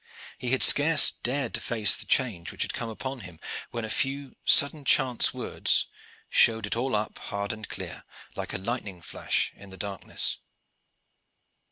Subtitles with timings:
[0.39, 3.89] He had scarce dared to face the change which had come upon him, when a
[3.91, 5.85] few sudden chance words
[6.27, 8.03] showed it all up hard and clear,
[8.35, 10.37] like a lightning flash in the darkness.